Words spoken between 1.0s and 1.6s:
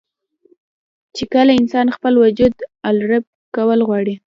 چې کله